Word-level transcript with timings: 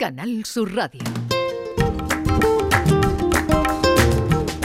Canal 0.00 0.46
Sur 0.46 0.74
Radio. 0.74 1.02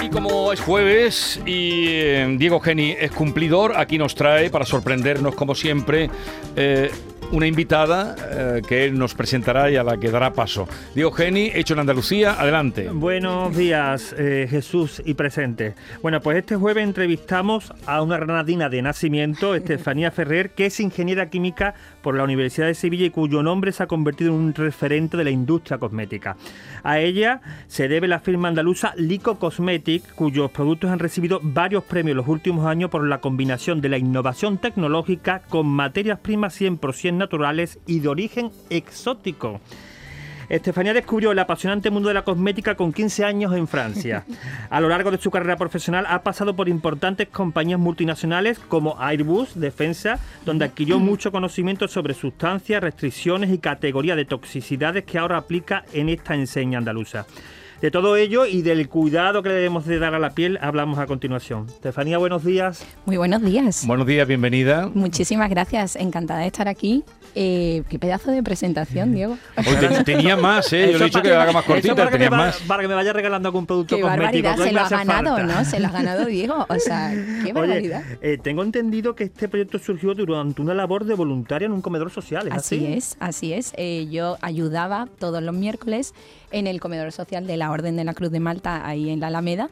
Y 0.01 0.09
como 0.09 0.53
es 0.53 0.61
jueves 0.61 1.41
y 1.45 1.87
eh, 1.89 2.35
Diego 2.39 2.61
Geni 2.61 2.91
es 2.97 3.11
cumplidor, 3.11 3.75
aquí 3.75 3.97
nos 3.97 4.15
trae 4.15 4.49
para 4.49 4.63
sorprendernos 4.63 5.35
como 5.35 5.53
siempre 5.53 6.09
eh, 6.55 6.89
una 7.31 7.47
invitada 7.47 8.15
eh, 8.29 8.61
que 8.67 8.85
él 8.85 8.97
nos 8.97 9.13
presentará 9.13 9.69
y 9.69 9.75
a 9.75 9.83
la 9.83 9.97
que 9.97 10.11
dará 10.11 10.33
paso. 10.33 10.67
Diego 10.93 11.11
Geni, 11.11 11.51
hecho 11.53 11.73
en 11.73 11.79
Andalucía, 11.79 12.39
adelante. 12.39 12.89
Buenos 12.89 13.55
días, 13.55 14.15
eh, 14.17 14.47
Jesús 14.49 15.01
y 15.05 15.13
presente. 15.13 15.75
Bueno, 16.01 16.21
pues 16.21 16.37
este 16.37 16.55
jueves 16.55 16.83
entrevistamos 16.83 17.73
a 17.85 18.01
una 18.01 18.17
granadina 18.17 18.69
de 18.69 18.81
nacimiento, 18.81 19.55
Estefanía 19.55 20.11
Ferrer, 20.11 20.51
que 20.51 20.67
es 20.67 20.79
ingeniera 20.79 21.29
química 21.29 21.75
por 22.01 22.15
la 22.15 22.23
Universidad 22.23 22.67
de 22.67 22.75
Sevilla 22.75 23.05
y 23.05 23.09
cuyo 23.09 23.41
nombre 23.41 23.71
se 23.71 23.83
ha 23.83 23.87
convertido 23.87 24.31
en 24.31 24.37
un 24.37 24.53
referente 24.53 25.17
de 25.17 25.23
la 25.23 25.31
industria 25.31 25.77
cosmética. 25.77 26.37
A 26.83 26.99
ella 26.99 27.41
se 27.67 27.87
debe 27.87 28.07
la 28.07 28.19
firma 28.19 28.47
andaluza 28.47 28.93
Lico 28.95 29.39
Cosmetic, 29.39 30.13
cuyos 30.15 30.51
productos 30.51 30.91
han 30.91 30.99
recibido 30.99 31.39
varios 31.41 31.83
premios 31.83 32.11
en 32.11 32.17
los 32.17 32.27
últimos 32.27 32.65
años 32.67 32.89
por 32.89 33.07
la 33.07 33.21
combinación 33.21 33.81
de 33.81 33.89
la 33.89 33.97
innovación 33.97 34.57
tecnológica 34.57 35.41
con 35.49 35.65
materias 35.67 36.19
primas 36.19 36.59
100% 36.59 37.14
naturales 37.17 37.79
y 37.87 37.99
de 37.99 38.07
origen 38.07 38.51
exótico. 38.69 39.61
Estefanía 40.49 40.93
descubrió 40.93 41.31
el 41.31 41.39
apasionante 41.39 41.89
mundo 41.89 42.09
de 42.09 42.13
la 42.13 42.23
cosmética 42.23 42.75
con 42.75 42.93
15 42.93 43.25
años 43.25 43.55
en 43.55 43.67
Francia. 43.67 44.25
A 44.69 44.79
lo 44.79 44.89
largo 44.89 45.11
de 45.11 45.17
su 45.17 45.31
carrera 45.31 45.57
profesional 45.57 46.05
ha 46.07 46.21
pasado 46.21 46.55
por 46.55 46.69
importantes 46.69 47.29
compañías 47.29 47.79
multinacionales 47.79 48.59
como 48.59 49.01
Airbus 49.01 49.59
Defensa, 49.59 50.19
donde 50.45 50.65
adquirió 50.65 50.99
mucho 50.99 51.31
conocimiento 51.31 51.87
sobre 51.87 52.13
sustancias, 52.13 52.81
restricciones 52.81 53.51
y 53.51 53.57
categoría 53.57 54.15
de 54.15 54.25
toxicidades 54.25 55.03
que 55.03 55.17
ahora 55.17 55.37
aplica 55.37 55.85
en 55.93 56.09
esta 56.09 56.35
enseña 56.35 56.77
andaluza. 56.77 57.25
De 57.85 57.91
todo 57.91 58.15
ello 58.15 58.47
y 58.47 58.63
del 58.63 58.89
cuidado 58.89 59.43
que 59.43 59.49
le 59.49 59.55
debemos 59.55 59.85
de 59.85 59.99
dar 59.99 60.15
a 60.15 60.17
la 60.17 60.31
piel 60.31 60.57
hablamos 60.59 60.97
a 60.97 61.05
continuación. 61.05 61.67
Estefanía, 61.67 62.17
buenos 62.17 62.43
días. 62.43 62.83
Muy 63.05 63.17
buenos 63.17 63.43
días. 63.43 63.85
Buenos 63.85 64.07
días, 64.07 64.27
bienvenida. 64.27 64.89
Muchísimas 64.91 65.51
gracias, 65.51 65.95
encantada 65.95 66.39
de 66.39 66.47
estar 66.47 66.67
aquí. 66.67 67.03
Eh, 67.35 67.83
qué 67.89 67.99
pedazo 67.99 68.31
de 68.31 68.41
presentación, 68.41 69.13
Diego. 69.13 69.37
Hoy 69.57 69.75
te- 69.79 70.03
tenía 70.05 70.35
más, 70.35 70.73
¿eh? 70.73 70.93
Yo 70.93 70.97
le 70.97 71.03
he 71.03 71.07
dicho 71.09 71.21
que 71.21 71.27
la 71.29 71.43
haga 71.43 71.51
más 71.51 71.65
cortita, 71.65 71.93
para 71.93 72.07
que, 72.07 72.13
tenía 72.13 72.29
va- 72.31 72.37
más. 72.37 72.57
para 72.65 72.81
que 72.81 72.87
me 72.87 72.95
vaya 72.95 73.13
regalando 73.13 73.49
algún 73.49 73.67
producto 73.67 73.97
Qué 73.97 74.01
cosmético. 74.01 74.47
barbaridad, 74.47 74.65
se 74.65 74.71
lo 74.71 74.79
ha 74.79 74.89
ganado, 74.89 75.35
falta. 75.37 75.53
¿no? 75.53 75.65
Se 75.65 75.79
lo 75.79 75.87
ha 75.87 75.91
ganado 75.91 76.25
Diego. 76.25 76.65
O 76.67 76.79
sea, 76.79 77.13
qué 77.43 77.53
barbaridad. 77.53 78.03
Oye, 78.07 78.33
eh, 78.33 78.37
tengo 78.41 78.63
entendido 78.63 79.13
que 79.15 79.25
este 79.25 79.47
proyecto 79.47 79.77
surgió 79.77 80.15
durante 80.15 80.59
una 80.61 80.73
labor 80.73 81.03
de 81.05 81.13
voluntaria 81.13 81.67
en 81.67 81.73
un 81.73 81.81
comedor 81.81 82.09
social, 82.09 82.47
¿es 82.47 82.53
así? 82.53 82.77
Así 82.77 82.93
es, 82.93 83.17
así 83.19 83.53
es. 83.53 83.73
Eh, 83.77 84.07
yo 84.09 84.37
ayudaba 84.41 85.07
todos 85.19 85.43
los 85.43 85.53
miércoles 85.53 86.13
en 86.51 86.67
el 86.67 86.79
comedor 86.79 87.11
social 87.11 87.45
de 87.47 87.57
la 87.57 87.69
Orden 87.75 87.95
de 87.95 88.03
la 88.03 88.13
Cruz 88.13 88.31
de 88.31 88.39
Malta, 88.39 88.87
ahí 88.87 89.09
en 89.09 89.19
la 89.19 89.27
Alameda. 89.27 89.69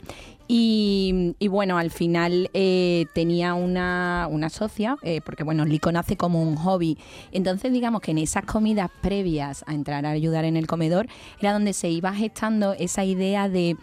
Y, 0.47 1.35
bueno, 1.49 1.77
al 1.77 1.89
final 1.89 2.49
eh, 2.53 3.05
tenía 3.13 3.53
una, 3.53 4.27
una 4.29 4.49
socia, 4.49 4.97
eh, 5.01 5.21
porque 5.23 5.43
bueno, 5.43 5.65
Lico 5.65 5.91
nace 5.91 6.17
como 6.17 6.43
un 6.43 6.55
hobby. 6.55 6.97
Entonces, 7.31 7.71
digamos 7.71 8.01
que 8.01 8.11
en 8.11 8.17
esas 8.17 8.45
comidas 8.45 8.89
previas 9.01 9.63
a 9.67 9.73
entrar 9.73 10.05
a 10.05 10.09
ayudar 10.09 10.45
en 10.45 10.57
el 10.57 10.67
comedor, 10.67 11.07
era 11.39 11.53
donde 11.53 11.73
se 11.73 11.89
iba 11.89 12.13
gestando 12.13 12.73
esa 12.73 13.05
idea 13.05 13.47
de, 13.49 13.77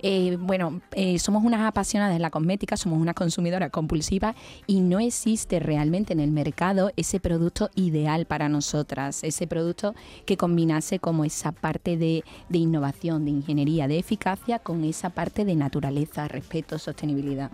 eh, 0.00 0.36
bueno, 0.40 0.80
eh, 0.92 1.18
somos 1.18 1.44
unas 1.44 1.60
apasionadas 1.62 2.14
de 2.14 2.20
la 2.20 2.30
cosmética, 2.30 2.76
somos 2.76 3.00
unas 3.00 3.14
consumidoras 3.14 3.70
compulsivas 3.70 4.36
y 4.66 4.80
no 4.80 5.00
existe 5.00 5.58
realmente 5.58 6.12
en 6.12 6.20
el 6.20 6.30
mercado 6.30 6.92
ese 6.96 7.20
producto 7.20 7.70
ideal 7.74 8.26
para 8.26 8.48
nosotras, 8.48 9.22
ese 9.24 9.46
producto 9.46 9.94
que 10.24 10.36
combinase 10.36 10.98
como 10.98 11.24
esa 11.24 11.52
parte 11.52 11.96
de, 11.96 12.24
de 12.48 12.58
innovación, 12.58 13.24
de 13.24 13.32
ingeniería, 13.32 13.88
de 13.88 13.98
eficacia 13.98 14.58
con 14.58 14.84
esa 14.84 15.10
parte 15.10 15.44
de 15.44 15.56
naturaleza, 15.56 16.05
respeto, 16.28 16.78
sostenibilidad. 16.78 17.50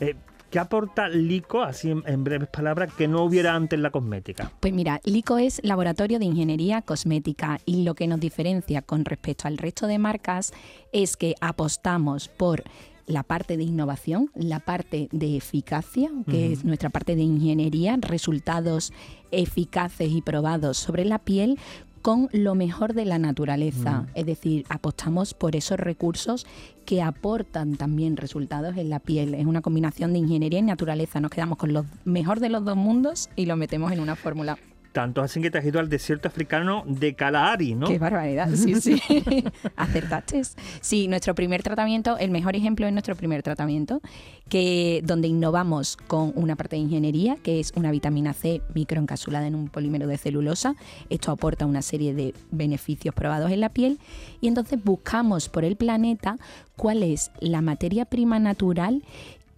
Eh, 0.00 0.16
¿Qué 0.50 0.58
aporta 0.58 1.08
Lico, 1.08 1.62
así 1.62 1.90
en, 1.90 2.02
en 2.06 2.24
breves 2.24 2.48
palabras, 2.48 2.92
que 2.94 3.06
no 3.06 3.22
hubiera 3.22 3.54
antes 3.54 3.76
en 3.76 3.82
la 3.82 3.90
cosmética? 3.90 4.50
Pues 4.58 4.72
mira, 4.72 5.00
LICO 5.04 5.38
es 5.38 5.60
Laboratorio 5.62 6.18
de 6.18 6.24
Ingeniería 6.24 6.82
Cosmética 6.82 7.60
y 7.66 7.84
lo 7.84 7.94
que 7.94 8.08
nos 8.08 8.18
diferencia 8.18 8.82
con 8.82 9.04
respecto 9.04 9.46
al 9.46 9.58
resto 9.58 9.86
de 9.86 9.98
marcas 9.98 10.52
es 10.92 11.16
que 11.16 11.36
apostamos 11.40 12.26
por 12.26 12.64
la 13.06 13.22
parte 13.22 13.56
de 13.56 13.64
innovación, 13.64 14.30
la 14.34 14.60
parte 14.60 15.08
de 15.12 15.36
eficacia, 15.36 16.10
que 16.28 16.52
es 16.52 16.64
nuestra 16.64 16.90
parte 16.90 17.16
de 17.16 17.22
ingeniería, 17.22 17.96
resultados 18.00 18.92
eficaces 19.30 20.10
y 20.10 20.22
probados 20.22 20.78
sobre 20.78 21.04
la 21.04 21.18
piel 21.18 21.58
con 22.02 22.28
lo 22.32 22.54
mejor 22.54 22.94
de 22.94 23.04
la 23.04 23.18
naturaleza. 23.18 24.06
Es 24.14 24.26
decir, 24.26 24.64
apostamos 24.68 25.34
por 25.34 25.56
esos 25.56 25.78
recursos 25.78 26.46
que 26.84 27.02
aportan 27.02 27.76
también 27.76 28.16
resultados 28.16 28.76
en 28.76 28.90
la 28.90 29.00
piel. 29.00 29.34
Es 29.34 29.46
una 29.46 29.60
combinación 29.60 30.12
de 30.12 30.18
ingeniería 30.20 30.58
y 30.60 30.62
naturaleza. 30.62 31.20
Nos 31.20 31.30
quedamos 31.30 31.58
con 31.58 31.72
lo 31.72 31.84
mejor 32.04 32.40
de 32.40 32.48
los 32.48 32.64
dos 32.64 32.76
mundos 32.76 33.28
y 33.36 33.46
lo 33.46 33.56
metemos 33.56 33.92
en 33.92 34.00
una 34.00 34.16
fórmula. 34.16 34.58
Tanto 34.92 35.22
así 35.22 35.40
que 35.40 35.50
te 35.50 35.58
has 35.58 35.64
ido 35.64 35.78
al 35.78 35.88
desierto 35.88 36.26
africano 36.26 36.82
de 36.86 37.14
Kalahari, 37.14 37.74
¿no? 37.74 37.86
Qué 37.86 37.98
barbaridad, 37.98 38.48
sí, 38.54 38.74
sí. 38.80 39.00
Acertaste. 39.76 40.42
Sí, 40.80 41.06
nuestro 41.06 41.34
primer 41.34 41.62
tratamiento, 41.62 42.18
el 42.18 42.30
mejor 42.30 42.56
ejemplo 42.56 42.86
es 42.86 42.92
nuestro 42.92 43.14
primer 43.14 43.42
tratamiento, 43.42 44.00
que 44.48 45.00
donde 45.04 45.28
innovamos 45.28 45.96
con 45.96 46.32
una 46.34 46.56
parte 46.56 46.76
de 46.76 46.82
ingeniería, 46.82 47.36
que 47.36 47.60
es 47.60 47.72
una 47.76 47.90
vitamina 47.92 48.32
C 48.32 48.62
microencapsulada 48.74 49.46
en 49.46 49.54
un 49.54 49.68
polímero 49.68 50.08
de 50.08 50.18
celulosa. 50.18 50.74
Esto 51.08 51.30
aporta 51.30 51.66
una 51.66 51.82
serie 51.82 52.14
de 52.14 52.34
beneficios 52.50 53.14
probados 53.14 53.52
en 53.52 53.60
la 53.60 53.68
piel 53.68 53.98
y 54.40 54.48
entonces 54.48 54.82
buscamos 54.82 55.48
por 55.48 55.64
el 55.64 55.76
planeta 55.76 56.36
cuál 56.76 57.02
es 57.02 57.30
la 57.40 57.60
materia 57.60 58.06
prima 58.06 58.38
natural 58.38 59.02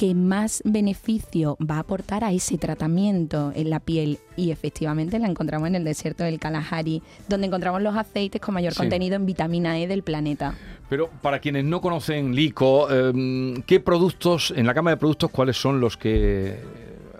que 0.02 0.16
más 0.16 0.62
beneficio 0.64 1.56
va 1.60 1.76
a 1.76 1.78
aportar 1.78 2.24
a 2.24 2.32
ese 2.32 2.58
tratamiento 2.58 3.52
en 3.54 3.70
la 3.70 3.78
piel 3.78 4.18
y 4.36 4.50
efectivamente 4.50 5.16
la 5.20 5.28
encontramos 5.28 5.68
en 5.68 5.76
el 5.76 5.84
desierto 5.84 6.24
del 6.24 6.40
Kalahari, 6.40 7.04
donde 7.28 7.46
encontramos 7.46 7.80
los 7.82 7.94
aceites 7.94 8.40
con 8.40 8.52
mayor 8.54 8.72
Sí. 8.72 8.80
contenido 8.80 9.14
en 9.14 9.26
vitamina 9.26 9.78
E 9.78 9.86
del 9.86 10.02
planeta. 10.02 10.56
Pero 10.88 11.08
para 11.22 11.38
quienes 11.38 11.64
no 11.66 11.80
conocen 11.80 12.34
Lico, 12.34 12.88
eh, 12.90 13.62
¿qué 13.64 13.78
productos, 13.78 14.52
en 14.56 14.66
la 14.66 14.72
gama 14.72 14.90
de 14.90 14.96
productos, 14.96 15.30
cuáles 15.30 15.56
son 15.56 15.78
los 15.78 15.96
que 15.96 16.58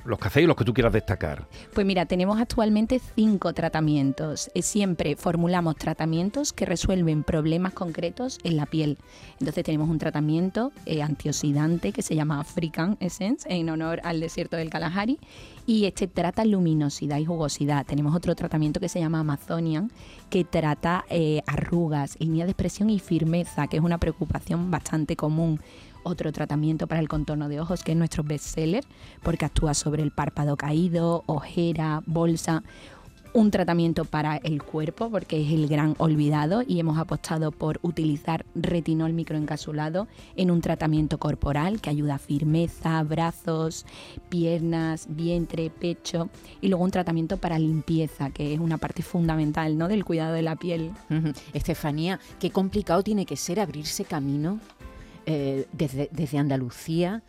los 0.04 0.18
que 0.18 0.28
hacéis, 0.28 0.46
los 0.46 0.56
que 0.56 0.64
tú 0.64 0.74
quieras 0.74 0.92
destacar? 0.92 1.46
Pues 1.74 1.86
mira, 1.86 2.06
tenemos 2.06 2.40
actualmente 2.40 3.00
cinco 3.14 3.52
tratamientos. 3.52 4.50
Eh, 4.54 4.62
Siempre 4.62 5.16
formulamos 5.16 5.76
tratamientos 5.76 6.52
que 6.52 6.64
resuelven 6.64 7.24
problemas 7.24 7.72
concretos 7.72 8.38
en 8.42 8.56
la 8.56 8.66
piel. 8.66 8.98
Entonces 9.38 9.64
tenemos 9.64 9.90
un 9.90 9.98
tratamiento 9.98 10.72
eh, 10.86 11.02
antioxidante 11.02 11.92
que 11.92 12.02
se 12.02 12.14
llama 12.14 12.40
African 12.40 12.96
Essence 13.00 13.46
en 13.48 13.68
honor 13.68 14.00
al 14.04 14.20
desierto 14.20 14.56
del 14.56 14.70
Kalahari 14.70 15.18
y 15.66 15.84
este 15.84 16.08
trata 16.08 16.44
luminosidad 16.44 17.18
y 17.18 17.24
jugosidad. 17.24 17.86
Tenemos 17.86 18.14
otro 18.14 18.34
tratamiento 18.34 18.80
que 18.80 18.88
se 18.88 19.00
llama 19.00 19.20
Amazonian 19.20 19.90
que 20.30 20.44
trata 20.44 21.04
eh, 21.10 21.42
arrugas, 21.46 22.16
línea 22.18 22.46
de 22.46 22.52
expresión 22.52 22.90
y 22.90 22.98
firmeza, 22.98 23.66
que 23.66 23.76
es 23.76 23.82
una 23.82 23.98
preocupación 23.98 24.70
bastante 24.70 25.14
común 25.16 25.60
otro 26.02 26.32
tratamiento 26.32 26.86
para 26.86 27.00
el 27.00 27.08
contorno 27.08 27.48
de 27.48 27.60
ojos, 27.60 27.82
que 27.82 27.92
es 27.92 27.98
nuestro 27.98 28.22
bestseller, 28.22 28.84
porque 29.22 29.44
actúa 29.44 29.74
sobre 29.74 30.02
el 30.02 30.10
párpado 30.10 30.56
caído, 30.56 31.24
ojera, 31.26 32.02
bolsa. 32.06 32.62
Un 33.34 33.50
tratamiento 33.50 34.04
para 34.04 34.36
el 34.36 34.62
cuerpo, 34.62 35.08
porque 35.10 35.40
es 35.40 35.50
el 35.52 35.66
gran 35.66 35.94
olvidado, 35.96 36.62
y 36.66 36.78
hemos 36.80 36.98
apostado 36.98 37.50
por 37.50 37.80
utilizar 37.80 38.44
retinol 38.54 39.14
microencapsulado 39.14 40.06
en 40.36 40.50
un 40.50 40.60
tratamiento 40.60 41.16
corporal 41.16 41.80
que 41.80 41.88
ayuda 41.88 42.16
a 42.16 42.18
firmeza, 42.18 43.02
brazos, 43.04 43.86
piernas, 44.28 45.06
vientre, 45.08 45.70
pecho, 45.70 46.28
y 46.60 46.68
luego 46.68 46.84
un 46.84 46.90
tratamiento 46.90 47.38
para 47.38 47.58
limpieza, 47.58 48.28
que 48.28 48.52
es 48.52 48.60
una 48.60 48.76
parte 48.76 49.02
fundamental 49.02 49.78
¿no? 49.78 49.88
del 49.88 50.04
cuidado 50.04 50.34
de 50.34 50.42
la 50.42 50.56
piel. 50.56 50.90
Estefanía, 51.54 52.20
qué 52.38 52.50
complicado 52.50 53.02
tiene 53.02 53.24
que 53.24 53.36
ser 53.36 53.60
abrirse 53.60 54.04
camino 54.04 54.60
eh, 55.26 55.66
desde, 55.72 56.08
desde 56.12 56.38
Andalucía 56.38 57.22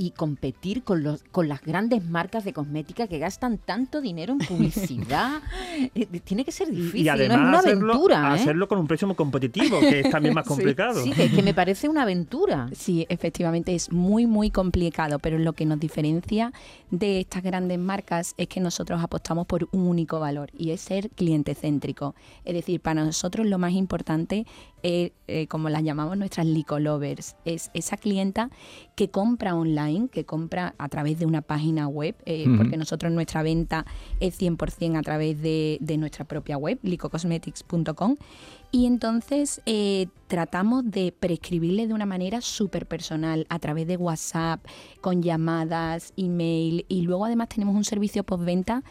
y 0.00 0.12
competir 0.12 0.82
con, 0.82 1.02
los, 1.02 1.22
con 1.30 1.46
las 1.46 1.60
grandes 1.60 2.02
marcas 2.02 2.42
de 2.42 2.54
cosmética 2.54 3.06
que 3.06 3.18
gastan 3.18 3.58
tanto 3.58 4.00
dinero 4.00 4.32
en 4.32 4.38
publicidad. 4.38 5.42
Eh, 5.94 6.06
tiene 6.24 6.44
que 6.44 6.52
ser 6.52 6.70
difícil, 6.70 7.00
y 7.00 7.04
no 7.04 7.12
además 7.12 7.38
es 7.38 7.42
una 7.42 7.58
hacerlo, 7.58 7.92
aventura. 7.92 8.20
¿eh? 8.20 8.40
hacerlo 8.40 8.68
con 8.68 8.78
un 8.78 8.86
precio 8.86 9.06
muy 9.06 9.16
competitivo, 9.16 9.80
que 9.80 10.00
es 10.00 10.10
también 10.10 10.34
más 10.34 10.46
complicado. 10.46 11.02
Sí, 11.02 11.10
que, 11.10 11.30
que 11.30 11.42
me 11.42 11.54
parece 11.54 11.88
una 11.88 12.02
aventura. 12.02 12.68
Sí, 12.72 13.06
efectivamente 13.08 13.74
es 13.74 13.90
muy, 13.90 14.26
muy 14.26 14.50
complicado, 14.50 15.18
pero 15.18 15.38
lo 15.38 15.52
que 15.52 15.64
nos 15.64 15.80
diferencia 15.80 16.52
de 16.90 17.20
estas 17.20 17.42
grandes 17.42 17.78
marcas 17.78 18.34
es 18.36 18.48
que 18.48 18.60
nosotros 18.60 19.02
apostamos 19.02 19.46
por 19.46 19.68
un 19.72 19.86
único 19.86 20.20
valor 20.20 20.50
y 20.56 20.70
es 20.70 20.80
ser 20.80 21.10
cliente 21.10 21.54
céntrico. 21.54 22.14
Es 22.44 22.54
decir, 22.54 22.80
para 22.80 23.04
nosotros 23.04 23.46
lo 23.46 23.58
más 23.58 23.72
importante 23.72 24.46
es, 24.82 25.12
eh, 25.26 25.46
como 25.46 25.68
las 25.68 25.82
llamamos 25.82 26.16
nuestras 26.16 26.46
licolovers, 26.46 27.36
es 27.44 27.70
esa 27.74 27.96
clienta 27.96 28.50
que 28.96 29.10
compra 29.10 29.54
online 29.54 29.89
online 29.90 30.08
que 30.08 30.24
compra 30.24 30.74
a 30.78 30.88
través 30.88 31.18
de 31.18 31.26
una 31.26 31.42
página 31.42 31.88
web, 31.88 32.14
eh, 32.24 32.46
porque 32.56 32.76
nosotros 32.76 33.12
nuestra 33.12 33.42
venta 33.42 33.86
es 34.20 34.40
100% 34.40 34.98
a 34.98 35.02
través 35.02 35.40
de, 35.40 35.78
de 35.80 35.96
nuestra 35.96 36.24
propia 36.24 36.56
web, 36.56 36.78
licocosmetics.com. 36.82 38.16
Y 38.72 38.86
entonces 38.86 39.60
eh, 39.66 40.06
tratamos 40.28 40.88
de 40.88 41.12
prescribirle 41.18 41.88
de 41.88 41.94
una 41.94 42.06
manera 42.06 42.40
súper 42.40 42.86
personal, 42.86 43.46
a 43.48 43.58
través 43.58 43.88
de 43.88 43.96
WhatsApp, 43.96 44.64
con 45.00 45.22
llamadas, 45.22 46.12
email, 46.16 46.84
y 46.88 47.02
luego 47.02 47.24
además 47.24 47.48
tenemos 47.48 47.74
un 47.74 47.84
servicio 47.84 48.22
postventa 48.22 48.84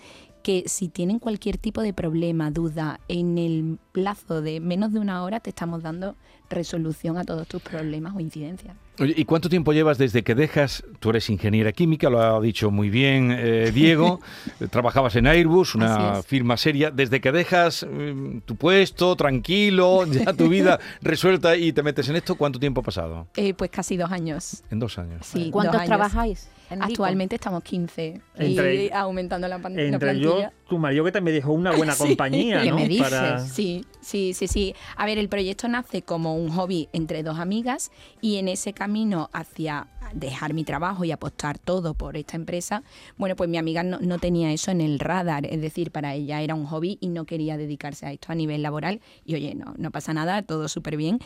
que 0.50 0.64
si 0.66 0.88
tienen 0.88 1.20
cualquier 1.20 1.60
tipo 1.60 1.84
de 1.84 1.94
problema, 1.94 2.50
duda, 2.50 3.00
en 3.08 3.38
el 3.38 3.78
plazo 3.92 4.42
de 4.42 4.60
menos 4.60 4.92
de 4.92 4.98
una 4.98 5.22
hora 5.22 5.40
te 5.42 5.52
estamos 5.52 5.84
dando 5.84 6.16
resolución 6.50 7.20
a 7.20 7.24
todos 7.24 7.48
tus 7.48 7.62
problemas 7.62 8.16
o 8.16 8.20
incidencias. 8.20 8.76
Oye, 8.98 9.14
¿y 9.16 9.26
cuánto 9.26 9.48
tiempo 9.48 9.74
llevas 9.74 10.00
desde 10.00 10.24
que 10.24 10.34
dejas? 10.34 10.84
Tú 11.00 11.12
eres 11.12 11.30
ingeniera 11.30 11.72
química, 11.72 12.10
lo 12.10 12.20
ha 12.20 12.42
dicho 12.42 12.72
muy 12.72 12.90
bien 12.90 13.32
eh, 13.32 13.70
Diego. 13.72 14.22
Trabajabas 14.72 15.16
en 15.18 15.28
Airbus, 15.28 15.76
una 15.76 16.24
firma 16.24 16.58
seria. 16.58 16.90
Desde 16.90 17.22
que 17.22 17.32
dejas 17.32 17.86
mm, 17.88 18.40
tu 18.40 18.56
puesto, 18.56 19.16
tranquilo, 19.16 20.04
ya 20.12 20.34
tu 20.34 20.50
vida 20.50 20.80
resuelta 21.04 21.58
y 21.58 21.74
te 21.74 21.84
metes 21.84 22.10
en 22.10 22.16
esto, 22.16 22.34
¿cuánto 22.34 22.60
tiempo 22.60 22.82
ha 22.82 22.84
pasado? 22.84 23.28
Eh, 23.36 23.54
pues 23.54 23.70
casi 23.70 23.98
dos 23.98 24.12
años. 24.12 24.64
En 24.72 24.80
dos 24.80 24.98
años. 24.98 25.28
Sí, 25.28 25.52
¿Cuántos 25.52 25.76
años. 25.76 25.88
trabajáis? 25.88 26.50
Actualmente 26.70 27.36
estamos 27.36 27.64
15 27.64 28.22
Entre- 28.36 28.86
y 28.86 28.90
aumentando 28.92 29.48
la, 29.48 29.60
pan- 29.60 29.76
la 29.76 29.82
Entre 29.84 30.20
yo, 30.20 30.32
plantilla. 30.36 30.54
tu 30.68 30.78
marido 30.78 31.04
que 31.04 31.12
también 31.12 31.36
dejó 31.36 31.54
una 31.54 31.72
buena 31.72 31.94
Sí. 31.96 32.04
compañía, 32.04 32.62
¿Qué 32.62 32.70
¿no? 32.70 32.76
me 32.78 32.88
dices? 32.88 33.10
Para- 33.10 33.40
Sí, 33.46 33.86
sí, 34.02 34.34
sí, 34.34 34.48
sí. 34.48 34.76
A 34.96 35.06
ver, 35.06 35.18
el 35.18 35.30
proyecto 35.30 35.68
nace 35.68 36.02
como 36.04 36.36
un 36.36 36.50
hobby 36.50 36.90
entre 36.94 37.24
dos 37.24 37.40
amigas 37.40 37.92
y 38.22 38.38
en 38.38 38.48
ese 38.48 38.74
camino 38.74 39.30
hacia 39.34 39.88
dejar 40.14 40.54
mi 40.56 40.64
trabajo 40.64 41.04
y 41.06 41.12
apostar 41.12 41.60
todo 41.60 41.94
por 41.94 42.18
esta 42.18 42.36
empresa, 42.36 42.82
bueno, 43.18 43.36
pues 43.36 43.48
mi 43.48 43.58
amiga 43.58 43.84
no, 43.84 44.00
no 44.00 44.18
tenía 44.18 44.52
eso 44.52 44.72
en 44.72 44.82
el 44.82 44.98
radar, 44.98 45.46
es 45.46 45.62
decir, 45.62 45.92
para 45.92 46.16
ella 46.16 46.42
era 46.42 46.56
un 46.56 46.66
hobby 46.66 46.98
y 47.00 47.10
no 47.10 47.26
quería 47.26 47.58
dedicarse 47.58 48.08
a 48.08 48.12
esto 48.12 48.32
a 48.32 48.36
nivel 48.36 48.64
laboral 48.64 49.02
y 49.24 49.36
oye, 49.36 49.54
no, 49.54 49.76
no 49.78 49.92
pasa 49.92 50.14
nada, 50.16 50.42
todo 50.42 50.68
súper 50.68 50.98
bien. 50.98 51.20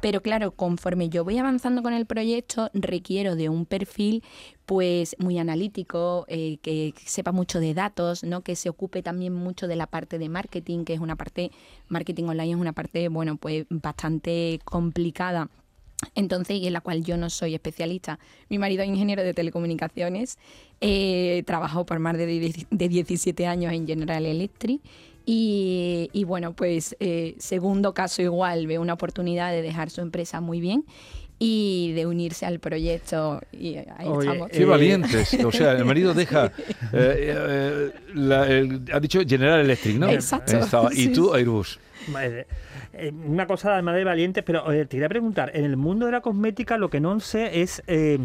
Pero 0.00 0.20
claro, 0.20 0.52
conforme 0.52 1.08
yo 1.08 1.24
voy 1.24 1.38
avanzando 1.38 1.82
con 1.82 1.92
el 1.92 2.06
proyecto, 2.06 2.70
requiero 2.74 3.34
de 3.34 3.48
un 3.48 3.64
perfil 3.64 4.22
pues 4.66 5.16
muy 5.18 5.38
analítico, 5.38 6.26
eh, 6.28 6.58
que 6.60 6.92
sepa 7.04 7.32
mucho 7.32 7.60
de 7.60 7.72
datos, 7.72 8.24
¿no? 8.24 8.42
que 8.42 8.56
se 8.56 8.68
ocupe 8.68 9.02
también 9.02 9.32
mucho 9.32 9.68
de 9.68 9.76
la 9.76 9.86
parte 9.86 10.18
de 10.18 10.28
marketing, 10.28 10.84
que 10.84 10.94
es 10.94 11.00
una 11.00 11.16
parte, 11.16 11.50
marketing 11.88 12.24
online 12.24 12.50
es 12.50 12.56
una 12.56 12.72
parte, 12.72 13.08
bueno, 13.08 13.36
pues 13.36 13.66
bastante 13.70 14.60
complicada. 14.64 15.48
Entonces, 16.14 16.58
y 16.58 16.66
en 16.66 16.74
la 16.74 16.82
cual 16.82 17.02
yo 17.02 17.16
no 17.16 17.30
soy 17.30 17.54
especialista. 17.54 18.18
Mi 18.50 18.58
marido 18.58 18.82
es 18.82 18.88
ingeniero 18.88 19.22
de 19.22 19.32
telecomunicaciones, 19.32 20.36
eh, 20.82 21.42
trabajó 21.46 21.86
por 21.86 22.00
más 22.00 22.18
de, 22.18 22.66
de 22.70 22.88
17 22.88 23.46
años 23.46 23.72
en 23.72 23.86
General 23.86 24.26
Electric 24.26 24.82
y, 25.26 26.08
y 26.12 26.24
bueno, 26.24 26.54
pues 26.54 26.96
eh, 27.00 27.34
segundo 27.38 27.92
caso 27.92 28.22
igual, 28.22 28.66
ve 28.66 28.78
una 28.78 28.94
oportunidad 28.94 29.50
de 29.50 29.60
dejar 29.60 29.90
su 29.90 30.00
empresa 30.00 30.40
muy 30.40 30.60
bien 30.60 30.84
y 31.38 31.92
de 31.94 32.06
unirse 32.06 32.46
al 32.46 32.60
proyecto 32.60 33.42
y 33.52 33.76
ahí 33.76 34.06
Oye, 34.06 34.28
estamos. 34.30 34.50
Qué 34.50 34.62
Eh, 34.62 34.64
valientes. 34.64 35.34
O 35.44 35.52
sea, 35.52 35.72
el 35.72 35.84
marido 35.84 36.14
deja. 36.14 36.46
eh, 36.92 36.92
eh, 36.92 37.90
la- 38.14 38.46
el- 38.46 38.82
ha 38.92 39.00
dicho 39.00 39.20
General 39.26 39.60
Electric, 39.60 39.96
¿no? 39.98 40.08
Exacto. 40.08 40.56
Estaba. 40.56 40.90
Y 40.94 40.96
Sí, 40.96 41.08
tú. 41.12 41.34
Airbus. 41.34 41.78
Madre, 42.08 42.46
Una 43.26 43.46
cosa 43.46 43.74
además 43.74 43.96
de 43.96 44.04
valientes, 44.04 44.44
pero 44.44 44.72
eh, 44.72 44.84
te 44.86 44.90
quería 44.96 45.08
preguntar, 45.08 45.50
en 45.54 45.64
el 45.64 45.76
mundo 45.76 46.06
de 46.06 46.12
la 46.12 46.20
cosmética 46.22 46.78
lo 46.78 46.88
que 46.88 47.00
no 47.00 47.18
sé 47.20 47.60
es... 47.60 47.82
eh, 47.88 48.18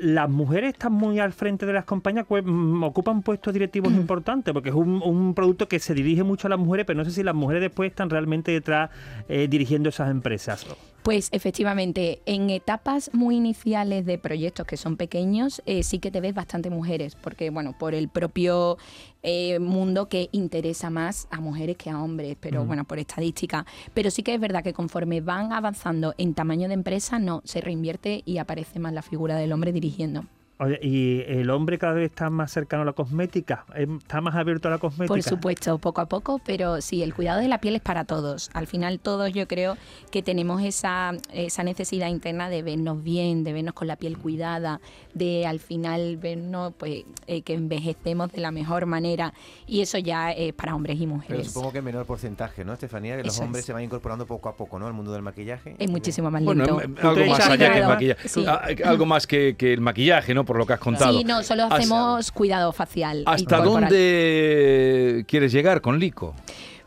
las 0.00 0.30
mujeres 0.30 0.72
están 0.72 0.92
muy 0.92 1.18
al 1.18 1.32
frente 1.32 1.66
de 1.66 1.72
las 1.72 1.84
compañías, 1.84 2.24
pues, 2.26 2.42
mm, 2.44 2.82
ocupan 2.82 3.22
puestos 3.22 3.52
directivos 3.52 3.92
importantes, 3.92 4.52
porque 4.52 4.70
es 4.70 4.74
un, 4.74 5.02
un 5.02 5.34
producto 5.34 5.68
que 5.68 5.78
se 5.78 5.94
dirige 5.94 6.22
mucho 6.22 6.46
a 6.46 6.50
las 6.50 6.58
mujeres, 6.58 6.86
pero 6.86 6.96
no 6.96 7.04
sé 7.04 7.10
si 7.10 7.22
las 7.22 7.34
mujeres 7.34 7.60
después 7.60 7.90
están 7.90 8.08
realmente 8.10 8.50
detrás 8.50 8.90
eh, 9.28 9.46
dirigiendo 9.48 9.90
esas 9.90 10.10
empresas. 10.10 10.66
Pues 11.02 11.30
efectivamente, 11.32 12.20
en 12.26 12.50
etapas 12.50 13.10
muy 13.14 13.36
iniciales 13.36 14.04
de 14.04 14.18
proyectos 14.18 14.66
que 14.66 14.76
son 14.76 14.98
pequeños, 14.98 15.62
eh, 15.64 15.82
sí 15.82 15.98
que 15.98 16.10
te 16.10 16.20
ves 16.20 16.34
bastante 16.34 16.68
mujeres, 16.68 17.14
porque 17.14 17.48
bueno, 17.48 17.74
por 17.78 17.94
el 17.94 18.10
propio 18.10 18.76
eh, 19.22 19.58
mundo 19.60 20.10
que 20.10 20.28
interesa 20.32 20.90
más 20.90 21.26
a 21.30 21.40
mujeres 21.40 21.78
que 21.78 21.88
a 21.88 22.02
hombres, 22.02 22.36
pero 22.38 22.66
bueno, 22.66 22.84
por 22.84 22.98
estadística. 22.98 23.64
Pero 23.94 24.10
sí 24.10 24.22
que 24.22 24.34
es 24.34 24.40
verdad 24.40 24.62
que 24.62 24.74
conforme 24.74 25.22
van 25.22 25.54
avanzando 25.54 26.14
en 26.18 26.34
tamaño 26.34 26.68
de 26.68 26.74
empresa, 26.74 27.18
no, 27.18 27.40
se 27.44 27.62
reinvierte 27.62 28.22
y 28.26 28.36
aparece 28.36 28.78
más 28.78 28.92
la 28.92 29.02
figura 29.02 29.36
del 29.36 29.52
hombre 29.52 29.72
dirigiendo. 29.72 30.26
Oye, 30.62 30.78
y 30.82 31.22
el 31.26 31.48
hombre 31.48 31.78
cada 31.78 31.94
vez 31.94 32.10
está 32.10 32.28
más 32.28 32.52
cercano 32.52 32.82
a 32.82 32.84
la 32.84 32.92
cosmética, 32.92 33.64
Eh, 33.74 33.86
está 33.98 34.20
más 34.20 34.34
abierto 34.34 34.68
a 34.68 34.72
la 34.72 34.78
cosmética. 34.78 35.08
Por 35.14 35.22
supuesto, 35.22 35.78
poco 35.78 36.02
a 36.02 36.06
poco, 36.06 36.38
pero 36.44 36.80
sí, 36.82 37.02
el 37.02 37.14
cuidado 37.14 37.40
de 37.40 37.48
la 37.48 37.58
piel 37.62 37.76
es 37.76 37.80
para 37.82 38.04
todos. 38.04 38.50
Al 38.52 38.66
final 38.66 39.00
todos 39.00 39.32
yo 39.32 39.48
creo 39.48 39.76
que 40.10 40.22
tenemos 40.22 40.62
esa, 40.62 41.12
esa 41.32 41.62
necesidad 41.62 42.08
interna 42.08 42.50
de 42.50 42.62
vernos 42.62 43.02
bien, 43.02 43.42
de 43.42 43.54
vernos 43.54 43.72
con 43.72 43.88
la 43.88 43.96
piel 43.96 44.18
cuidada, 44.18 44.80
de 45.14 45.46
al 45.46 45.60
final 45.60 46.18
vernos 46.18 46.74
pues 46.76 47.04
eh, 47.26 47.40
que 47.42 47.54
envejecemos 47.54 48.30
de 48.30 48.40
la 48.42 48.50
mejor 48.50 48.84
manera 48.84 49.32
y 49.66 49.80
eso 49.80 49.96
ya 49.96 50.30
es 50.32 50.52
para 50.52 50.74
hombres 50.74 50.96
y 50.96 51.00
Pero 51.06 51.14
mujeres. 51.14 51.46
supongo 51.48 51.72
que 51.72 51.78
en 51.78 51.84
menor 51.86 52.04
porcentaje, 52.04 52.64
¿no, 52.66 52.74
Estefanía? 52.74 53.16
Que 53.16 53.24
los 53.24 53.34
Eso 53.34 53.44
hombres 53.44 53.60
es. 53.62 53.66
se 53.66 53.72
van 53.72 53.82
incorporando 53.82 54.26
poco 54.26 54.50
a 54.50 54.56
poco, 54.56 54.78
¿no? 54.78 54.86
Al 54.86 54.92
mundo 54.92 55.10
del 55.12 55.22
maquillaje. 55.22 55.74
Es 55.78 55.90
muchísimo 55.90 56.30
más 56.30 56.44
Bueno, 56.44 56.64
lento. 56.64 56.82
em, 56.82 56.94
Tú 56.94 57.08
algo 57.08 57.26
más 57.26 57.48
allá 57.48 57.72
que 57.72 57.78
el 57.78 57.86
maquillaje. 57.88 58.28
Sí. 58.28 58.44
Ah, 58.46 58.60
algo 58.84 59.06
más 59.06 59.26
que, 59.26 59.56
que 59.56 59.72
el 59.72 59.80
maquillaje, 59.80 60.34
¿no? 60.34 60.44
Por 60.50 60.58
lo 60.58 60.66
que 60.66 60.72
has 60.72 60.80
contado. 60.80 61.16
Sí, 61.16 61.22
no, 61.22 61.44
solo 61.44 61.62
Hasta- 61.62 61.76
hacemos 61.76 62.32
cuidado 62.32 62.72
facial. 62.72 63.22
¿Hasta 63.24 63.60
dónde 63.60 65.24
quieres 65.28 65.52
llegar 65.52 65.80
con 65.80 66.00
Lico? 66.00 66.34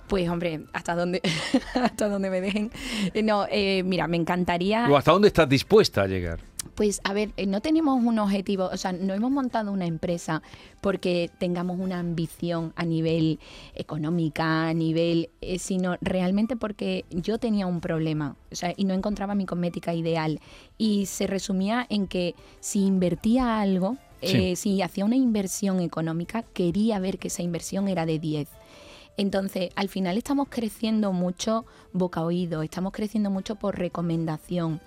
Pues 0.10 0.27
hombre, 0.27 0.65
hasta 0.74 0.95
dónde, 0.95 1.21
hasta 1.81 2.10
dónde 2.10 2.30
me 2.30 2.42
dejen. 2.42 2.74
No, 3.24 3.48
eh, 3.50 3.81
mira, 3.83 4.06
me 4.07 4.18
encantaría. 4.18 4.86
¿O 4.89 4.98
hasta 4.98 5.13
dónde 5.13 5.30
estás 5.30 5.48
dispuesta 5.48 6.01
a 6.01 6.07
llegar? 6.07 6.42
Pues 6.75 7.01
a 7.03 7.13
ver, 7.13 7.31
eh, 7.37 7.45
no 7.45 7.61
tenemos 7.61 8.03
un 8.03 8.17
objetivo, 8.17 8.69
o 8.71 8.77
sea, 8.77 8.93
no 8.93 9.13
hemos 9.13 9.31
montado 9.31 9.71
una 9.71 9.85
empresa 9.85 10.41
porque 10.81 11.29
tengamos 11.37 11.79
una 11.79 11.99
ambición 11.99 12.73
a 12.75 12.83
nivel 12.83 13.39
económica, 13.75 14.67
a 14.67 14.73
nivel, 14.73 15.29
eh, 15.41 15.59
sino 15.59 15.97
realmente 16.01 16.55
porque 16.55 17.05
yo 17.11 17.37
tenía 17.37 17.67
un 17.67 17.79
problema, 17.79 18.35
o 18.51 18.55
sea, 18.55 18.73
y 18.75 18.85
no 18.85 18.93
encontraba 18.93 19.35
mi 19.35 19.45
cosmética 19.45 19.93
ideal. 19.93 20.39
Y 20.77 21.05
se 21.05 21.27
resumía 21.27 21.85
en 21.89 22.07
que 22.07 22.33
si 22.59 22.85
invertía 22.85 23.61
algo, 23.61 23.97
eh, 24.21 24.55
si 24.55 24.81
hacía 24.81 25.05
una 25.05 25.17
inversión 25.17 25.81
económica, 25.81 26.43
quería 26.53 26.99
ver 26.99 27.19
que 27.19 27.27
esa 27.27 27.43
inversión 27.43 27.87
era 27.87 28.05
de 28.05 28.19
10. 28.19 28.47
Entonces, 29.17 29.69
al 29.75 29.89
final 29.89 30.17
estamos 30.17 30.47
creciendo 30.49 31.11
mucho 31.11 31.65
boca 31.91 32.21
a 32.21 32.25
oído, 32.25 32.63
estamos 32.63 32.93
creciendo 32.93 33.29
mucho 33.29 33.55
por 33.55 33.77
recomendación. 33.77 34.81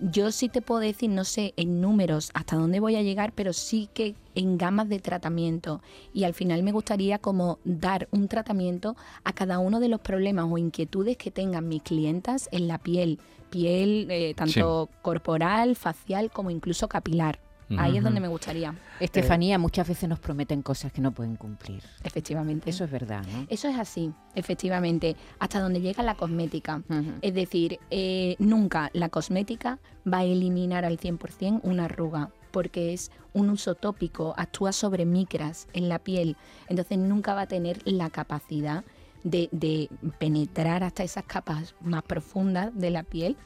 Yo 0.00 0.30
sí 0.30 0.48
te 0.48 0.62
puedo 0.62 0.80
decir, 0.80 1.10
no 1.10 1.24
sé 1.24 1.54
en 1.56 1.80
números 1.80 2.30
hasta 2.34 2.54
dónde 2.54 2.78
voy 2.78 2.94
a 2.94 3.02
llegar, 3.02 3.32
pero 3.32 3.52
sí 3.52 3.88
que 3.92 4.14
en 4.36 4.56
gamas 4.56 4.88
de 4.88 5.00
tratamiento. 5.00 5.82
Y 6.14 6.22
al 6.22 6.34
final 6.34 6.62
me 6.62 6.70
gustaría 6.70 7.18
como 7.18 7.58
dar 7.64 8.08
un 8.12 8.28
tratamiento 8.28 8.96
a 9.24 9.32
cada 9.32 9.58
uno 9.58 9.80
de 9.80 9.88
los 9.88 10.00
problemas 10.00 10.46
o 10.48 10.56
inquietudes 10.56 11.16
que 11.16 11.32
tengan 11.32 11.66
mis 11.66 11.82
clientas 11.82 12.48
en 12.52 12.68
la 12.68 12.78
piel. 12.78 13.18
Piel 13.50 14.06
eh, 14.10 14.34
tanto 14.34 14.88
corporal, 15.02 15.74
facial 15.74 16.30
como 16.30 16.50
incluso 16.50 16.88
capilar. 16.88 17.40
Ahí 17.76 17.98
es 17.98 18.04
donde 18.04 18.20
me 18.20 18.28
gustaría, 18.28 18.74
Estefanía, 19.00 19.58
muchas 19.58 19.88
veces 19.88 20.08
nos 20.08 20.18
prometen 20.18 20.62
cosas 20.62 20.92
que 20.92 21.00
no 21.00 21.12
pueden 21.12 21.36
cumplir. 21.36 21.82
efectivamente. 22.02 22.70
Eso 22.70 22.84
es 22.84 22.90
verdad, 22.90 23.24
¿no? 23.32 23.46
Eso 23.48 23.68
es 23.68 23.78
así, 23.78 24.12
efectivamente, 24.34 25.16
hasta 25.38 25.60
donde 25.60 25.80
llega 25.80 26.02
la 26.02 26.14
cosmética. 26.14 26.82
Es 27.20 27.34
decir, 27.34 27.78
eh, 27.90 28.36
nunca 28.38 28.90
la 28.92 29.08
cosmética 29.08 29.78
va 30.10 30.18
a 30.18 30.24
eliminar 30.24 30.84
al 30.84 30.98
100% 30.98 31.60
una 31.62 31.84
arruga, 31.84 32.30
porque 32.50 32.92
es 32.94 33.10
un 33.34 33.50
uso 33.50 33.74
tópico, 33.74 34.34
actúa 34.36 34.72
sobre 34.72 35.04
micras 35.04 35.68
en 35.74 35.88
la 35.88 35.98
piel, 35.98 36.36
entonces 36.68 36.98
nunca 36.98 37.34
va 37.34 37.42
a 37.42 37.46
tener 37.46 37.80
la 37.84 38.10
capacidad 38.10 38.84
de, 39.24 39.48
de 39.52 39.90
penetrar 40.18 40.84
hasta 40.84 41.02
esas 41.02 41.24
capas 41.24 41.74
más 41.80 42.02
profundas 42.04 42.70
de 42.74 42.90
la 42.90 43.02
piel 43.02 43.36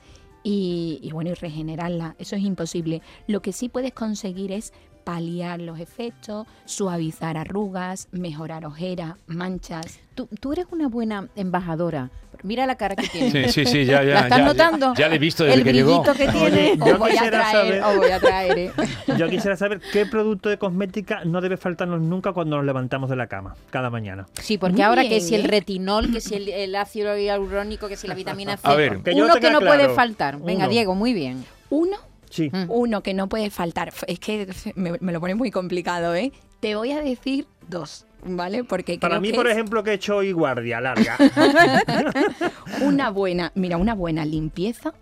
y, 0.43 0.99
y, 1.03 1.11
bueno, 1.13 1.31
y 1.31 1.35
regenerarla. 1.35 2.17
Eso 2.19 2.37
es 2.37 2.43
imposible. 2.43 3.03
Lo 3.27 3.43
que 3.43 3.53
sí 3.53 3.69
puedes 3.69 3.93
conseguir 3.93 4.53
es 4.53 4.73
paliar 5.05 5.61
los 5.61 5.81
efectos, 5.81 6.47
suavizar 6.65 7.37
arrugas, 7.37 8.09
mejorar 8.13 8.65
ojeras, 8.65 9.17
manchas. 9.27 10.01
Tú, 10.15 10.29
tú 10.41 10.53
eres 10.53 10.67
una 10.71 10.89
buena 10.89 11.29
embajadora. 11.35 12.11
Mira 12.43 12.67
la 12.67 12.75
cara 12.77 12.97
que 12.97 13.07
tienes. 13.09 13.53
Sí, 13.53 13.65
sí, 13.65 13.71
sí, 13.73 13.85
ya, 13.85 14.03
ya. 14.03 14.15
¿La 14.15 14.21
estás 14.23 14.39
ya, 14.39 14.45
notando? 14.45 14.95
Ya, 14.95 15.01
ya 15.01 15.09
le 15.09 15.17
he 15.17 15.19
visto 15.19 15.45
desde 15.45 15.59
El 15.59 15.65
que 15.65 15.73
llegó. 15.73 16.03
que 16.03 16.29
tiene. 16.29 16.77
Yo 16.77 16.85
Os 16.95 16.99
voy 16.99 17.11
a 17.11 17.13
quisiera 17.13 17.39
traer, 17.51 17.81
saber- 17.81 17.97
voy 17.99 18.11
a 18.11 18.21
traer. 18.21 18.59
¿eh? 18.59 18.73
Yo 19.19 19.29
quisiera 19.29 19.57
saber 19.57 19.81
qué 19.93 20.07
producto 20.07 20.49
de 20.49 20.59
cosmética 20.59 21.25
no 21.25 21.41
debe 21.41 21.57
faltarnos 21.57 22.01
nunca 22.01 22.33
cuando 22.33 22.57
nos 22.57 22.65
levantamos 22.65 23.09
de 23.11 23.17
la 23.17 23.27
cama, 23.29 23.55
cada 23.71 23.91
mañana. 23.91 24.27
Sí, 24.41 24.59
porque 24.59 24.75
Muy 24.75 24.83
ahora 24.83 25.03
que 25.03 25.09
bien, 25.11 25.21
si 25.23 25.35
el 25.35 25.45
retinol, 25.45 26.13
que 26.13 26.21
si 26.21 26.35
el, 26.35 26.49
el 26.49 26.75
ácido 26.75 27.17
hialurónico, 27.17 27.89
que 27.89 27.97
si 27.97 28.09
la 28.09 28.15
vitamina 28.15 28.57
C. 28.57 28.63
A 28.69 28.75
ver. 28.75 29.03
Que 29.03 29.15
yo 29.15 29.25
Uno 29.25 29.35
que 29.37 29.51
no 29.51 29.61
claro. 29.61 29.77
puede 29.77 29.95
faltar. 29.95 30.39
Venga, 30.39 30.65
Uno. 30.65 30.69
Diego, 30.69 30.95
muy 30.95 31.13
bien. 31.15 31.45
Uno 31.71 31.97
Sí. 32.31 32.51
Uno 32.69 33.03
que 33.03 33.13
no 33.13 33.29
puede 33.29 33.51
faltar. 33.51 33.93
Es 34.07 34.19
que 34.19 34.49
me, 34.75 34.93
me 35.01 35.13
lo 35.13 35.21
pone 35.21 35.35
muy 35.35 35.51
complicado, 35.51 36.15
¿eh? 36.15 36.33
Te 36.62 36.76
voy 36.76 36.92
a 36.92 37.00
decir 37.02 37.47
dos, 37.69 38.07
¿vale? 38.25 38.62
Porque 38.62 38.97
Para 38.99 39.14
creo 39.16 39.21
mí, 39.21 39.31
que 39.33 39.35
por 39.35 39.47
es 39.49 39.52
ejemplo, 39.54 39.83
que 39.83 39.90
he 39.90 39.95
hecho 39.95 40.16
hoy 40.19 40.31
guardia 40.31 40.81
larga. 40.81 41.19
una 42.83 43.11
buena, 43.11 43.50
mira, 43.57 43.76
una 43.76 43.95
buena 43.95 44.25
limpieza 44.25 44.95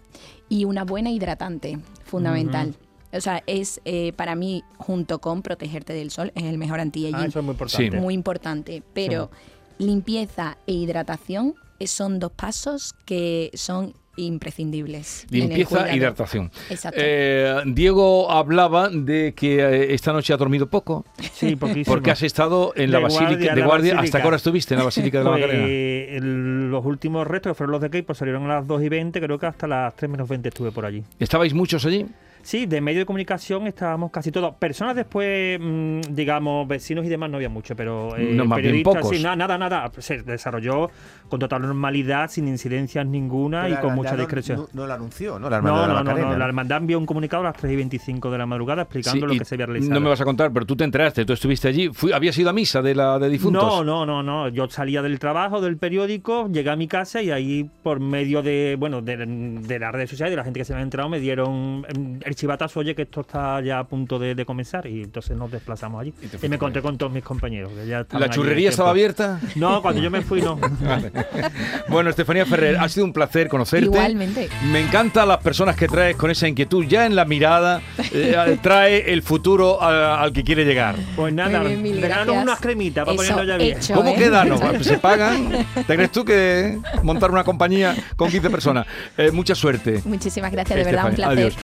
y 0.49 0.64
una 0.64 0.85
buena 0.85 1.11
hidratante, 1.11 1.79
fundamental. 2.05 2.75
O 3.12 3.21
sea, 3.21 3.43
es 3.47 3.81
eh, 3.85 4.12
para 4.14 4.35
mí, 4.37 4.64
junto 4.79 5.21
con 5.21 5.43
protegerte 5.43 5.93
del 5.93 6.11
sol, 6.11 6.33
es 6.35 6.45
el 6.45 6.57
mejor 6.59 6.79
Ah, 6.79 6.83
anti-aging. 6.83 7.29
eso 7.29 7.40
es 7.40 7.45
muy 7.45 7.52
importante. 7.52 7.90
muy 8.00 8.14
importante. 8.14 8.83
Pero 8.95 9.31
limpieza 9.79 10.57
e 10.67 10.73
hidratación 10.73 11.55
eh, 11.79 11.87
son 11.87 12.21
dos 12.21 12.33
pasos 12.33 12.95
que 13.05 13.50
son 13.55 13.95
imprescindibles. 14.17 15.26
Limpieza 15.31 15.90
e 15.90 15.97
hidratación. 15.97 16.50
Exacto. 16.69 17.00
Eh, 17.02 17.62
Diego 17.67 18.31
hablaba 18.31 18.88
de 18.90 19.33
que 19.35 19.61
eh, 19.61 19.95
esta 19.95 20.12
noche 20.12 20.33
ha 20.33 20.37
dormido 20.37 20.69
poco 20.69 21.05
Sí, 21.33 21.57
poquísimo. 21.57 21.85
porque 21.87 22.11
has 22.11 22.23
estado 22.23 22.73
en 22.76 22.90
la 22.93 22.99
Basílica 23.00 23.29
guardia, 23.31 23.55
de 23.55 23.61
la 23.61 23.67
guardia. 23.67 23.95
Basílica. 23.95 24.02
¿Hasta 24.05 24.21
qué 24.23 24.26
hora 24.29 24.37
estuviste 24.37 24.75
en 24.75 24.79
la 24.79 24.85
Basílica 24.85 25.19
de 25.19 25.25
la 25.25 25.31
Pues, 25.37 25.45
el- 25.52 26.71
los 26.71 26.85
últimos 26.85 27.26
restos, 27.26 27.50
que 27.50 27.55
fueron 27.55 27.73
los 27.73 27.81
de 27.81 27.90
Key, 27.90 28.02
pues 28.02 28.19
salieron 28.19 28.45
a 28.45 28.55
las 28.57 28.67
2 28.67 28.83
y 28.83 28.88
20, 28.88 29.21
creo 29.21 29.38
que 29.38 29.47
hasta 29.47 29.67
las 29.67 29.95
3 29.97 30.11
menos 30.11 30.29
20 30.29 30.49
estuve 30.49 30.71
por 30.73 30.85
allí. 30.85 31.02
¿Estabais 31.19 31.55
muchos 31.55 31.85
allí? 31.85 32.07
Sí, 32.43 32.67
de 32.67 32.81
medio 32.81 33.01
de 33.01 33.07
comunicación 33.07 33.67
estábamos 33.67 34.11
casi 34.11 34.31
todos. 34.33 34.55
Personas 34.57 34.97
después, 34.97 35.59
mm, 35.61 36.01
digamos, 36.11 36.67
vecinos 36.67 37.05
y 37.05 37.09
demás 37.09 37.31
no 37.31 37.37
había 37.37 37.49
mucho, 37.49 37.77
pero 37.77 38.17
eh, 38.17 38.33
No, 38.35 38.49
periodistas, 38.49 39.09
sí, 39.09 39.23
na- 39.23 39.37
nada, 39.37 39.59
nada. 39.59 39.91
Se 39.99 40.23
desarrolló 40.23 40.91
con 41.29 41.39
total 41.39 41.63
normalidad, 41.63 42.31
sin 42.31 42.49
incidencias 42.49 43.07
ninguna 43.07 43.69
y 43.69 43.75
con 43.77 43.91
la 43.91 43.95
mucha 43.95 44.17
discreción. 44.17 44.59
No, 44.61 44.69
no 44.83 44.87
la 44.87 44.95
anunció, 44.95 45.39
¿no? 45.39 45.49
La 45.51 45.59
hermandad 45.59 45.77
No, 45.77 45.83
de 45.83 45.95
la 45.95 46.03
no, 46.03 46.31
no, 46.33 46.39
La 46.39 46.45
hermandad 46.47 46.79
envió 46.79 46.99
un 46.99 47.07
comunicado 47.07 47.43
a 47.43 47.47
las 47.47 47.57
3 47.57 47.73
y 47.73 47.77
25 47.77 48.31
de 48.31 48.39
la 48.39 48.47
madrugada 48.47 48.83
explicando 48.83 49.27
Sí, 49.29 49.33
lo 49.35 49.39
que 49.39 49.45
se 49.45 49.55
había 49.55 49.67
realizado. 49.67 49.95
No 49.95 50.01
me 50.01 50.09
vas 50.09 50.21
a 50.21 50.25
contar, 50.25 50.53
pero 50.53 50.67
tú 50.67 50.77
te 50.77 50.85
enteraste, 50.85 51.25
tú 51.25 51.33
estuviste 51.33 51.69
allí. 51.69 51.91
Fui, 51.93 52.13
¿Habías 52.13 52.37
ido 52.39 52.51
a 52.51 52.53
misa 52.53 52.81
de 52.83 52.95
la 52.95 53.19
de 53.19 53.29
difuntos? 53.29 53.63
No, 53.63 53.85
no, 53.85 54.07
no, 54.07 54.23
no. 54.23 54.49
Yo 54.49 54.69
salía 54.69 55.03
del 55.03 55.19
trabajo, 55.19 55.61
del 55.61 55.77
periódico, 55.77 56.49
llegué 56.51 56.71
a 56.71 56.77
mi 56.77 56.89
casa 56.89 57.21
y 57.23 57.31
ahí, 57.31 57.69
por 57.83 58.01
medio 58.01 58.43
de, 58.43 58.77
bueno, 58.79 59.03
de, 59.03 59.17
de 59.17 59.79
las 59.79 59.93
redes 59.93 60.11
sociales, 60.11 60.33
de 60.33 60.37
la 60.37 60.45
gente 60.45 60.59
que 60.61 60.65
se 60.65 60.73
me 60.73 60.77
había 60.79 60.85
enterado, 60.85 61.09
me 61.09 61.21
dieron 61.21 61.85
em, 61.89 62.19
el 62.31 62.37
chivatazo, 62.37 62.81
oye, 62.81 62.95
que 62.95 63.03
esto 63.03 63.21
está 63.23 63.61
ya 63.61 63.81
a 63.81 63.85
punto 63.85 64.19
de, 64.19 64.35
de 64.35 64.45
comenzar. 64.45 64.87
Y 64.87 65.03
entonces 65.03 65.37
nos 65.37 65.51
desplazamos 65.51 66.01
allí. 66.01 66.15
Y, 66.23 66.27
me 66.27 66.39
con 66.41 66.53
encontré 66.55 66.83
con 66.83 66.97
todos 66.97 67.13
mis 67.13 67.23
compañeros. 67.25 67.73
Que 67.73 67.87
ya 67.87 68.01
estaban 68.01 68.21
¿La 68.21 68.33
churrería 68.33 68.71
estaba 68.71 68.91
abierta? 68.91 69.41
No, 69.57 69.83
cuando 69.83 70.01
yo 70.01 70.11
me 70.11 70.23
fui, 70.23 70.41
no. 70.41 70.59
Bueno, 71.89 72.11
Estefanía 72.11 72.47
Ferrer, 72.47 72.77
ha 72.79 72.89
sido 72.89 73.05
un 73.05 73.13
placer 73.13 73.49
conocerte. 73.49 73.87
Igualmente. 73.87 74.49
Me 74.71 74.81
encantan 74.81 75.27
las 75.29 75.39
personas 75.39 75.75
que 75.77 75.89
traes 75.89 76.17
con 76.17 76.31
esa 76.31 76.47
inquietud. 76.47 76.85
Ya 76.87 77.07
en 77.07 77.17
la 77.17 77.25
mirada 77.25 77.83
eh, 78.13 78.59
trae 78.63 79.13
el 79.13 79.23
futuro 79.23 79.83
a- 79.83 80.23
al 80.23 80.33
que 80.33 80.45
quiere 80.45 80.65
llegar. 80.65 80.95
Pues 81.17 81.35
nada, 81.35 81.61
gracias. 81.63 82.29
unas 82.29 82.61
cremitas 82.61 83.05
para 83.05 83.17
ponerlo 83.17 83.45
ya 83.45 83.57
bien. 83.57 83.77
hecho. 83.79 83.95
¿Cómo 83.95 84.11
¿eh? 84.11 84.17
queda? 84.17 84.45
No, 84.45 84.59
se 84.83 84.99
pagan. 84.99 85.67
¿Te 85.87 85.97
crees 85.97 86.13
tú 86.13 86.25
que 86.25 86.79
montar 87.03 87.31
una 87.31 87.43
compañía 87.45 87.97
con 88.17 88.31
15 88.31 88.51
personas? 88.51 88.87
Eh, 89.19 89.31
mucha 89.33 89.55
suerte. 89.55 90.01
Muchísimas 90.05 90.53
gracias, 90.53 90.79
de 90.79 90.85
verdad, 90.85 91.09
un 91.09 91.15
placer. 91.17 91.39
adiós. 91.39 91.57